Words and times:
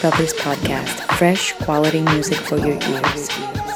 Brothers 0.00 0.34
podcast, 0.34 1.00
fresh 1.16 1.52
quality 1.54 2.00
music 2.02 2.36
for 2.38 2.56
your 2.58 2.78
ears. 2.90 3.75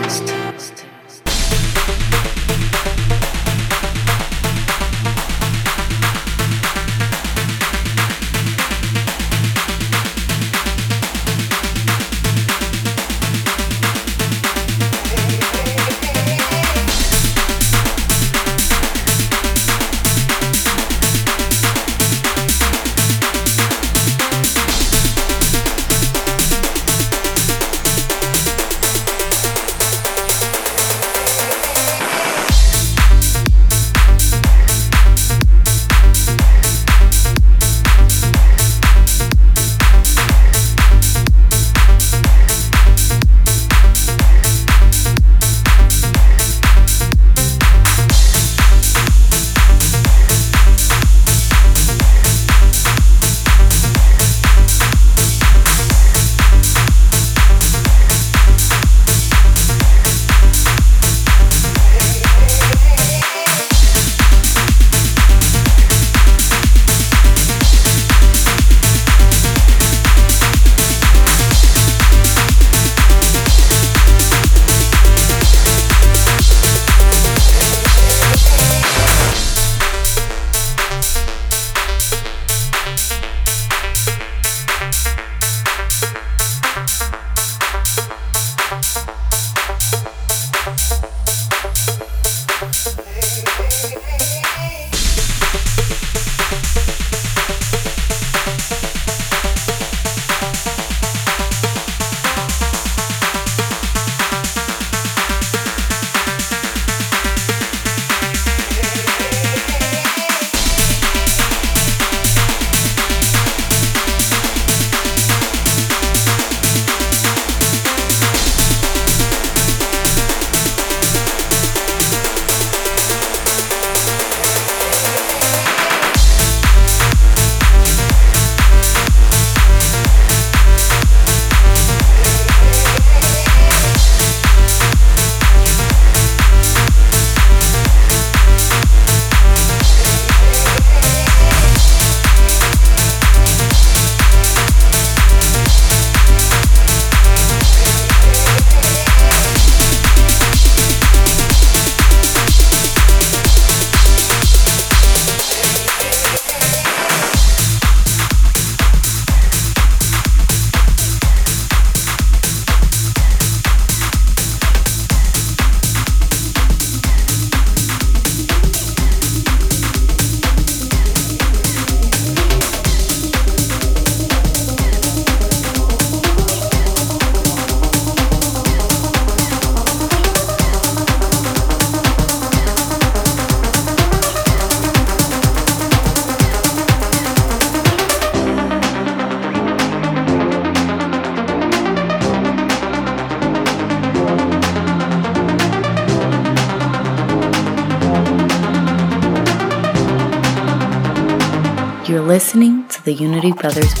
The 203.11 203.23
Unity 203.23 203.51
Brothers 203.51 204.00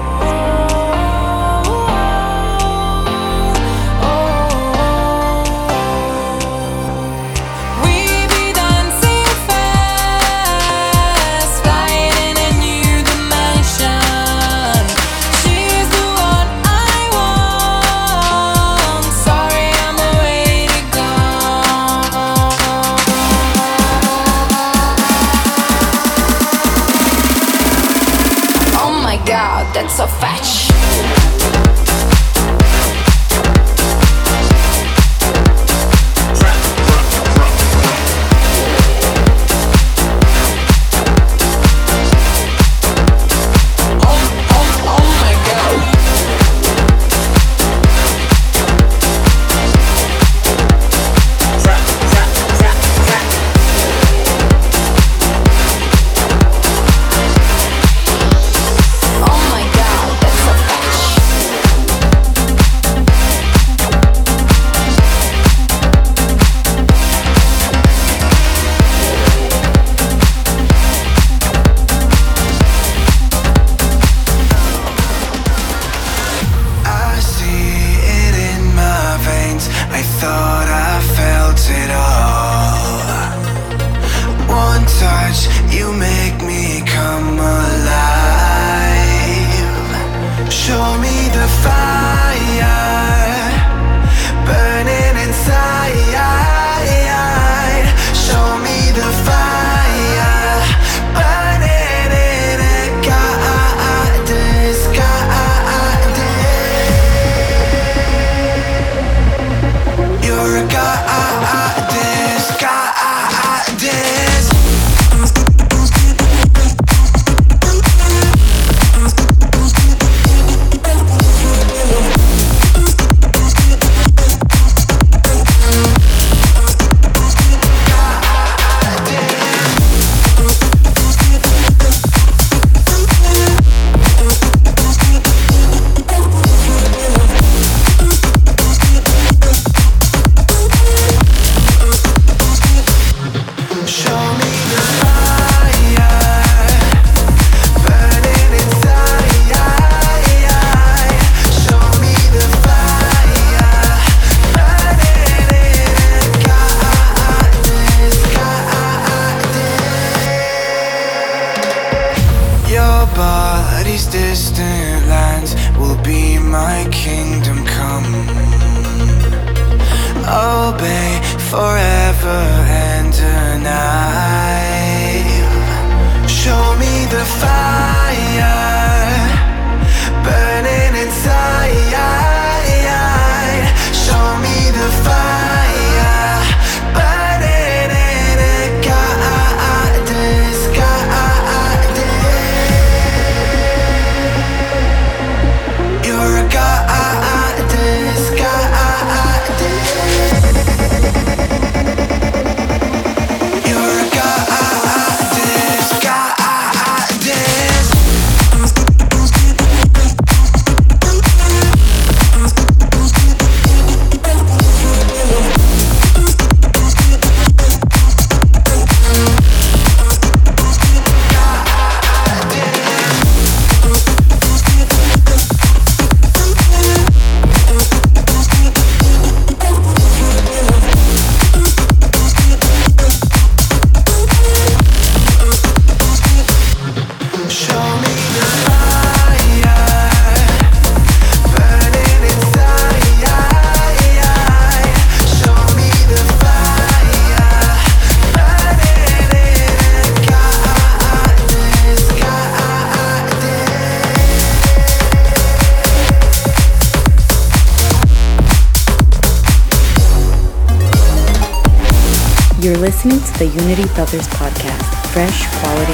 listening 263.03 263.33
to 263.33 263.39
the 263.39 263.45
Unity 263.63 263.85
Brothers 263.95 264.27
podcast, 264.27 265.11
fresh 265.11 265.47
quality 265.59 265.93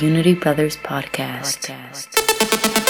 Unity 0.00 0.32
Brothers 0.32 0.78
podcast. 0.78 1.68
I 1.68 2.89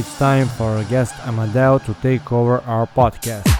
It's 0.00 0.18
time 0.18 0.48
for 0.48 0.64
our 0.78 0.84
guest 0.84 1.12
Amedeo 1.28 1.84
to 1.84 1.92
take 2.00 2.32
over 2.32 2.60
our 2.64 2.86
podcast. 2.86 3.59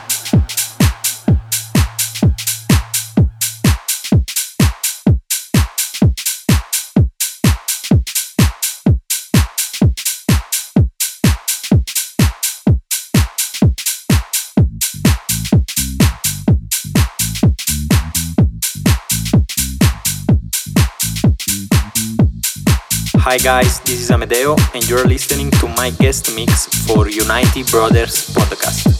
Hi 23.31 23.39
guys, 23.39 23.78
this 23.83 24.01
is 24.01 24.11
Amedeo 24.11 24.59
and 24.74 24.83
you're 24.89 25.07
listening 25.07 25.53
to 25.53 25.68
my 25.68 25.91
guest 25.91 26.35
mix 26.35 26.66
for 26.85 27.09
Unity 27.09 27.62
Brothers 27.62 28.28
podcast. 28.35 29.00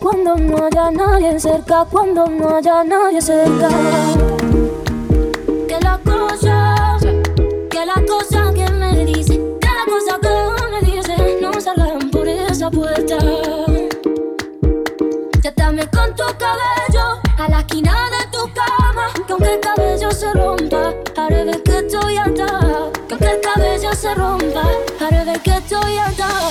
Cuando 0.00 0.36
no 0.36 0.66
haya 0.66 0.90
nadie 0.90 1.38
cerca, 1.38 1.84
cuando 1.90 2.26
no 2.26 2.56
haya 2.56 2.82
nadie 2.82 3.20
cerca. 3.20 3.68
Que 5.68 5.78
la 5.80 6.00
cosa, 6.04 6.98
que 7.70 7.86
la 7.86 8.02
cosa 8.06 8.52
que 8.54 8.70
me 8.70 9.04
dice, 9.04 9.34
que 9.60 9.68
la 9.68 9.84
cosa 9.86 10.18
que 10.20 10.30
me 10.70 10.80
dice, 10.90 11.38
no 11.42 11.60
salgan 11.60 12.10
por 12.10 12.26
esa 12.26 12.70
puerta. 12.70 13.18
Siéntame 15.42 15.86
con 15.90 16.14
tu 16.14 16.24
cabello 16.38 17.20
a 17.38 17.48
la 17.48 17.60
esquina 17.60 17.94
de 18.10 18.26
tu 18.32 18.50
cama, 18.54 19.08
que 19.26 19.32
aunque 19.32 19.54
el 19.54 19.60
cabello 19.60 20.10
se 20.10 20.32
rompa, 20.32 20.94
haré 21.16 21.44
ver 21.44 21.62
que 21.62 21.78
estoy 21.78 22.16
atada. 22.16 22.90
Que 23.08 23.14
aunque 23.14 23.30
el 23.30 23.40
cabello 23.40 23.92
se 23.92 24.14
rompa, 24.14 24.62
haré 25.06 25.24
ver 25.24 25.40
que 25.40 25.50
estoy 25.50 25.98
atada. 25.98 26.50